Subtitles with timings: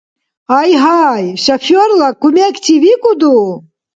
[0.49, 1.25] —Гьайгьай.
[1.43, 3.37] Шоферла кумекчи викӏуду?